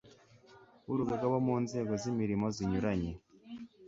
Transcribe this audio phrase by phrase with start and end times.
[0.85, 3.11] b urugaga bo mu nzego z imirimo zinyuranye